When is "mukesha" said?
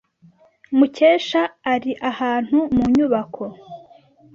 0.77-1.41